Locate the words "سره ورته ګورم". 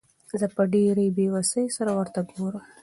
1.77-2.65